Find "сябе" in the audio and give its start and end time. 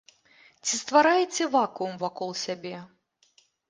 2.49-2.77